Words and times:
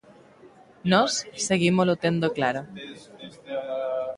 Nós 0.91 1.11
seguímolo 1.47 1.93
tendo 2.03 2.33
claro. 2.37 2.61